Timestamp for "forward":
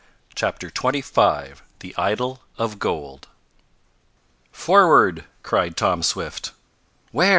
4.51-5.25